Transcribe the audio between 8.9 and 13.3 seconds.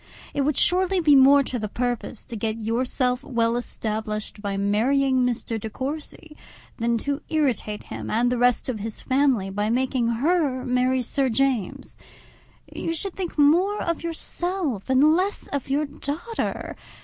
family by making her marry Sir James. You should